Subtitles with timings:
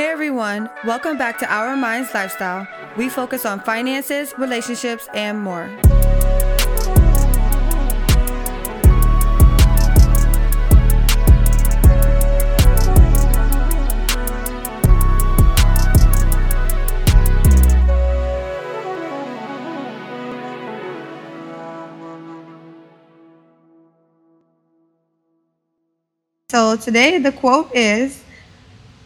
[0.00, 2.66] Hey everyone, welcome back to Our Minds Lifestyle.
[2.96, 5.68] We focus on finances, relationships, and more.
[26.48, 28.19] So today the quote is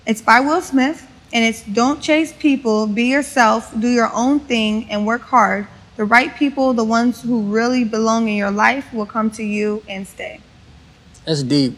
[0.07, 4.89] it's by Will Smith and it's don't chase people, be yourself, do your own thing
[4.91, 5.67] and work hard.
[5.97, 9.83] The right people, the ones who really belong in your life will come to you
[9.89, 10.41] and stay.
[11.25, 11.77] That's deep.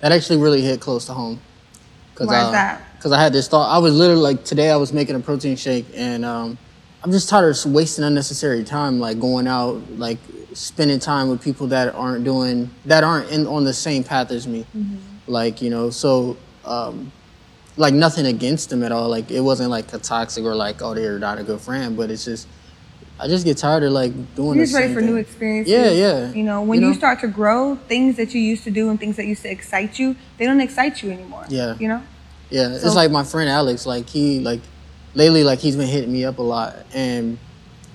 [0.00, 1.40] That actually really hit close to home.
[2.14, 2.82] Cause, Why is uh, that?
[2.96, 3.74] Because I had this thought.
[3.74, 4.70] I was literally like today.
[4.70, 6.58] I was making a protein shake, and um,
[7.02, 10.18] I'm just tired of wasting unnecessary time, like going out, like
[10.52, 14.46] spending time with people that aren't doing that aren't in on the same path as
[14.46, 14.66] me.
[15.26, 17.12] Like you know, so um,
[17.76, 19.08] like nothing against them at all.
[19.08, 22.10] Like it wasn't like a toxic or like oh they're not a good friend, but
[22.10, 22.46] it's just
[23.20, 24.56] I just get tired of like doing.
[24.56, 25.10] You're the just ready for thing.
[25.10, 25.72] new experiences.
[25.72, 26.32] Yeah, yeah.
[26.32, 28.98] You know, when You you, start to grow, things that you used to do and
[28.98, 31.44] things that used to excite you, they don't excite you anymore.
[31.48, 31.76] Yeah.
[31.78, 32.02] You know?
[32.50, 33.86] Yeah, So- it's like my friend Alex.
[33.86, 34.60] Like he like
[35.14, 37.38] lately, like he's been hitting me up a lot, and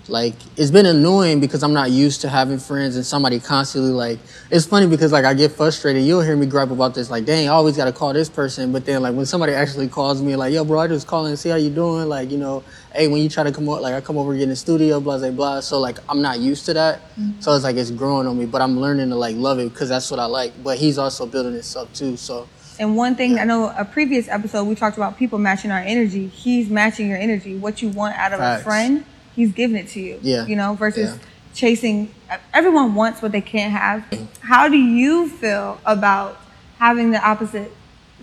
[0.09, 4.19] like it's been annoying because I'm not used to having friends and somebody constantly like.
[4.49, 6.03] It's funny because like I get frustrated.
[6.03, 7.09] You'll hear me gripe about this.
[7.09, 8.71] Like, dang, I always got to call this person.
[8.71, 11.37] But then like when somebody actually calls me, like, yo, bro, I just calling to
[11.37, 12.07] see how you doing.
[12.07, 12.63] Like, you know,
[12.93, 14.99] hey, when you try to come up, like I come over get in the studio,
[14.99, 15.59] blah blah blah.
[15.59, 16.99] So like I'm not used to that.
[17.19, 17.41] Mm-hmm.
[17.41, 18.45] So it's like it's growing on me.
[18.45, 20.53] But I'm learning to like love it because that's what I like.
[20.63, 22.17] But he's also building this up too.
[22.17, 22.47] So.
[22.79, 26.27] And one thing I know a previous episode we talked about people matching our energy.
[26.27, 27.57] He's matching your energy.
[27.57, 28.61] What you want out of Facts.
[28.61, 29.05] a friend,
[29.37, 30.19] he's giving it to you.
[30.21, 30.45] Yeah.
[30.45, 31.17] You know, versus Yeah.
[31.53, 32.09] chasing
[32.53, 34.03] everyone wants what they can't have.
[34.41, 36.37] How do you feel about
[36.79, 37.71] having the opposite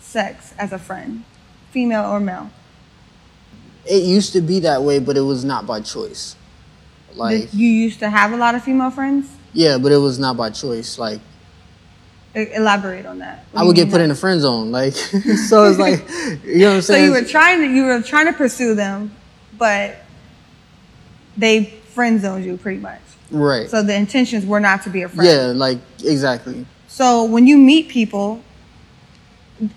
[0.02, 1.24] sex as a friend?
[1.70, 2.50] Female or male?
[3.86, 6.36] It used to be that way, but it was not by choice.
[7.14, 9.28] Like, you used to have a lot of female friends?
[9.52, 10.98] yeah, but it was not by choice.
[10.98, 11.20] Like,
[12.34, 13.44] Elaborate on that.
[13.52, 14.00] What I would get put that?
[14.02, 14.72] in the friend zone.
[14.72, 14.92] Like,
[15.48, 16.00] so it's like,
[16.44, 19.12] you know what I'm So you were trying to you were trying to pursue them,
[19.56, 19.96] but
[21.36, 23.00] they friend zoned you pretty much.
[23.30, 23.68] right.
[23.68, 25.28] So the intentions were not to be a friend.
[25.28, 26.66] yeah, like exactly.
[26.88, 28.42] So when you meet people,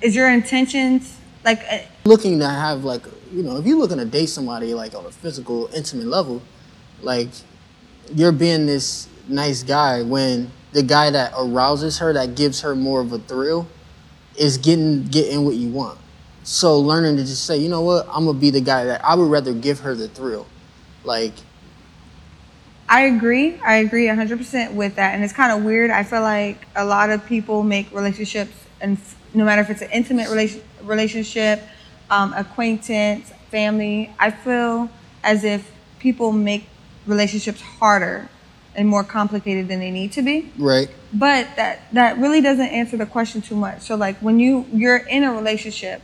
[0.02, 4.06] is your intentions like uh, Looking to have like, you know, if you're looking to
[4.06, 6.42] date somebody like on a physical, intimate level,
[7.02, 7.30] like
[8.14, 13.02] you're being this nice guy when the guy that arouses her, that gives her more
[13.02, 13.68] of a thrill,
[14.38, 16.00] is getting getting what you want.
[16.44, 19.16] So learning to just say, you know what, I'm gonna be the guy that I
[19.16, 20.46] would rather give her the thrill.
[21.04, 21.34] Like,
[22.90, 23.60] I agree.
[23.66, 25.14] I agree 100% with that.
[25.14, 25.92] And it's kind of weird.
[25.92, 28.98] I feel like a lot of people make relationships, and
[29.34, 31.62] no matter if it's an intimate relation, relationship,
[32.10, 34.90] um, acquaintance, family, I feel
[35.24, 36.70] as if people make
[37.06, 38.30] relationships harder
[38.76, 40.52] and more complicated than they need to be.
[40.58, 40.90] right?
[41.14, 43.82] But that that really doesn't answer the question too much.
[43.82, 46.02] So like when you you're in a relationship,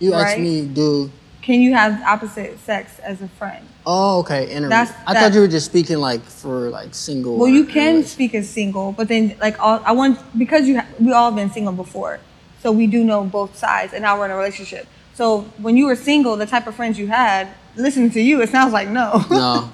[0.00, 0.44] You asked Right.
[0.44, 1.10] me, do
[1.42, 3.64] can you have opposite sex as a friend?
[3.86, 7.36] oh okay, inter- That's- I that- thought you were just speaking like for like single.
[7.38, 10.86] Well, you can speak as single, but then like all, I want because you ha-
[11.00, 12.20] we all been single before,
[12.62, 14.86] so we do know both sides, and now we're in a relationship.
[15.14, 18.50] So when you were single, the type of friends you had, listening to you, it
[18.50, 19.24] sounds like no.
[19.30, 19.72] No.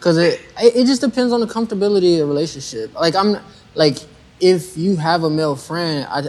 [0.00, 2.94] Cause it it it just depends on the comfortability of the relationship.
[2.94, 3.36] Like I'm
[3.74, 3.96] like
[4.40, 6.22] if you have a male friend, I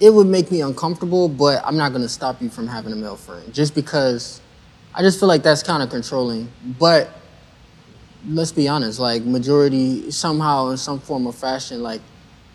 [0.00, 3.16] it would make me uncomfortable, but I'm not gonna stop you from having a male
[3.16, 4.40] friend just because
[4.94, 6.48] I just feel like that's kind of controlling.
[6.78, 7.10] But
[8.28, 12.00] let's be honest, like majority somehow in some form or fashion, like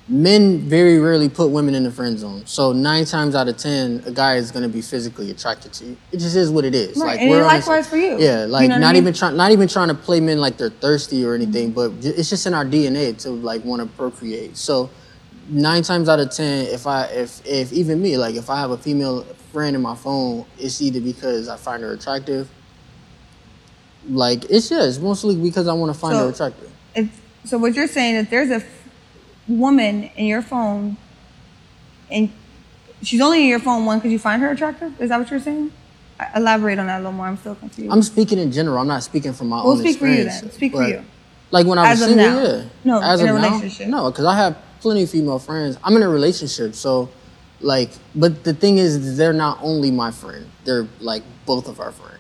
[0.08, 2.42] men very rarely put women in the friend zone.
[2.46, 5.98] So nine times out of ten, a guy is gonna be physically attracted to you.
[6.12, 6.98] It just is what it is.
[6.98, 8.18] Right, Like and we're likewise for you.
[8.20, 9.04] Yeah, You like know what I not mean?
[9.04, 12.30] even trying, not even trying to play men like they're thirsty or anything, but it's
[12.30, 14.58] just in our DNA to like want to procreate.
[14.58, 14.90] So
[15.50, 18.72] nine times out of ten, if I if if even me, like if I have
[18.72, 22.50] a female friend in my phone, it's either because I find her attractive.
[24.10, 26.72] Like it's just mostly because I want to find So- her attractive.
[26.96, 27.10] It's,
[27.46, 28.64] so what you're saying is there's a f-
[29.48, 30.98] woman in your phone,
[32.10, 32.32] and
[33.04, 35.00] she's only in your phone one because you find her attractive.
[35.00, 35.72] Is that what you're saying?
[36.20, 37.28] I- Elaborate on that a little more.
[37.28, 37.92] I'm still confused.
[37.92, 38.78] I'm speaking in general.
[38.80, 40.52] I'm not speaking from my Well, own speak for you then.
[40.52, 41.04] Speak for you.
[41.52, 42.42] Like when I was single, now.
[42.44, 42.64] yeah.
[42.84, 43.88] No, as in a now, relationship.
[43.88, 45.78] no, because I have plenty of female friends.
[45.84, 47.10] I'm in a relationship, so
[47.62, 50.50] like, but the thing is, they're not only my friend.
[50.66, 52.16] They're like both of our friends.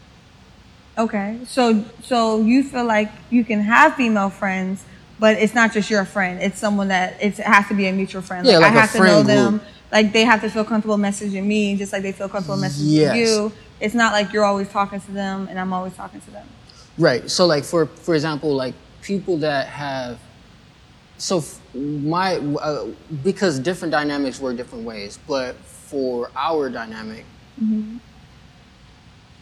[0.97, 4.83] Okay, so so you feel like you can have female friends,
[5.17, 6.41] but it's not just your friend.
[6.41, 8.45] It's someone that it's, it has to be a mutual friend.
[8.45, 9.57] Yeah, like I a have to know them.
[9.59, 9.67] group.
[9.93, 13.15] like they have to feel comfortable messaging me, just like they feel comfortable messaging Yes.
[13.15, 13.51] you.
[13.79, 16.45] It's not like you're always talking to them and I'm always talking to them.
[16.97, 17.31] Right.
[17.31, 20.19] So like for for example, like people that have
[21.19, 21.43] so
[21.75, 22.87] my uh,
[23.23, 27.25] because different dynamics work different ways, but for our dynamic,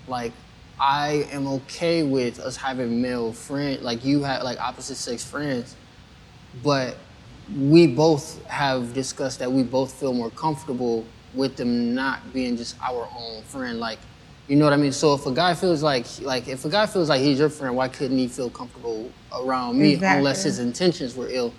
[0.07, 0.33] like
[0.79, 5.75] I am okay with us having male friend, like you have like opposite sex friends,
[6.63, 6.97] but
[7.55, 12.75] we both have discussed that we both feel more comfortable with them not being just
[12.81, 13.79] our own friend.
[13.79, 13.99] Like,
[14.47, 14.91] you know what I mean?
[14.91, 17.75] So if a guy feels like like if a guy feels like he's your friend,
[17.75, 20.17] why couldn't he feel comfortable around me Exactly.
[20.17, 21.53] unless his intentions were ill?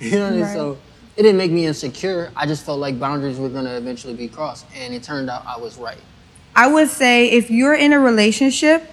[0.00, 0.40] you know, what I mean?
[0.42, 0.52] Right.
[0.54, 0.78] so
[1.16, 2.30] it didn't make me insecure.
[2.36, 5.58] I just felt like boundaries were gonna eventually be crossed, and it turned out I
[5.58, 5.98] was right.
[6.54, 8.90] I would say if you're in a relationship,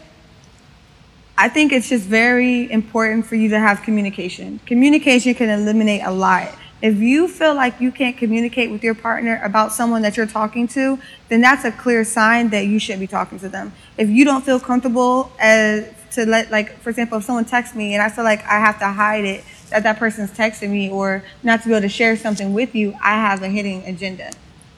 [1.38, 4.60] I think it's just very important for you to have communication.
[4.66, 6.54] Communication can eliminate a lot.
[6.82, 10.68] If you feel like you can't communicate with your partner about someone that you're talking
[10.70, 11.00] to,
[11.30, 13.74] then that's a clear sign that you shouldn't be talking to them.
[13.98, 17.94] If you don't feel comfortable as to let, like, for example, if someone texts me
[17.94, 21.24] and I feel like I have to hide it that that person's texting me or
[21.44, 24.32] not to be able to share something with you, I have a hidden agenda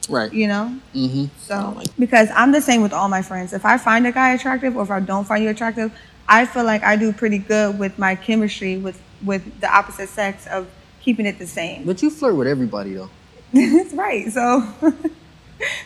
[0.08, 0.32] Right.
[0.32, 0.76] you know?
[0.94, 1.26] Mm-hmm.
[1.38, 3.52] So, because I'm the same with all my friends.
[3.52, 5.92] If I find a guy attractive or if I don't find you attractive,
[6.28, 10.46] I feel like I do pretty good with my chemistry with, with the opposite sex
[10.48, 10.66] of
[11.00, 11.84] keeping it the same.
[11.84, 13.10] But you flirt with everybody though,
[13.52, 14.30] That's right.
[14.32, 14.66] So,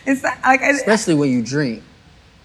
[0.07, 1.83] it's not- like I, especially when you drink.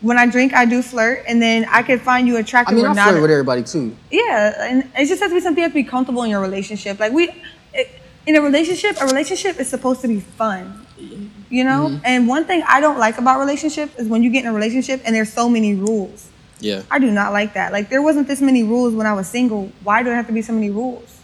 [0.00, 2.74] When I drink, I do flirt, and then I could find you attractive.
[2.74, 3.08] I mean, or I not.
[3.10, 3.96] flirt with everybody too.
[4.10, 6.40] Yeah, and it just has to be something you have to be comfortable in your
[6.40, 6.98] relationship.
[6.98, 7.30] Like we,
[7.74, 7.90] it,
[8.26, 10.86] in a relationship, a relationship is supposed to be fun,
[11.50, 11.88] you know.
[11.88, 12.04] Mm-hmm.
[12.04, 15.02] And one thing I don't like about relationships is when you get in a relationship
[15.04, 16.28] and there's so many rules.
[16.60, 16.82] Yeah.
[16.90, 17.72] I do not like that.
[17.72, 19.72] Like there wasn't this many rules when I was single.
[19.82, 21.20] Why do there have to be so many rules?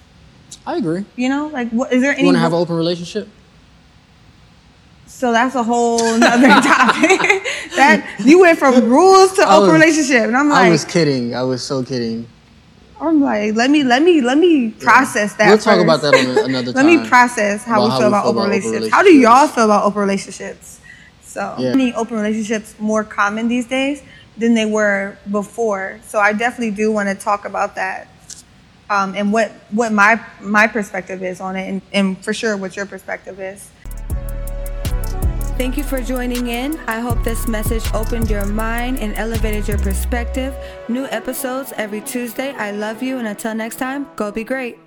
[0.66, 1.04] I agree.
[1.14, 2.20] You know, like what is there any?
[2.20, 3.28] You want to have an open relationship?
[5.06, 7.20] So that's a whole nother topic.
[7.76, 10.84] that you went from rules to I open was- relationship, and I'm like, I was
[10.84, 11.34] kidding.
[11.34, 12.26] I was so kidding.
[12.98, 15.48] I'm like, let me, let me, let me process that.
[15.48, 18.22] We'll talk about that on another Let me process how we how feel we about
[18.24, 18.94] feel open about open relationships.
[18.94, 20.80] How do y'all feel about open relationships?
[21.22, 21.74] So, Yeah.
[21.74, 24.02] many open relationships more common these days
[24.38, 26.00] than they were before.
[26.06, 28.08] So, I definitely do want to talk about that
[28.88, 32.76] um, and what what my my perspective is on it, and, and for sure what
[32.76, 33.68] your perspective is.
[35.56, 36.78] Thank you for joining in.
[36.86, 40.54] I hope this message opened your mind and elevated your perspective.
[40.86, 42.52] New episodes every Tuesday.
[42.52, 44.85] I love you, and until next time, go be great.